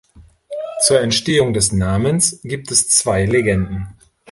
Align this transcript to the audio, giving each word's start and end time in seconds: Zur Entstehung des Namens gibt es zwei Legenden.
Zur 0.83 0.99
Entstehung 0.99 1.53
des 1.53 1.71
Namens 1.71 2.41
gibt 2.43 2.71
es 2.71 2.89
zwei 2.89 3.25
Legenden. 3.25 3.93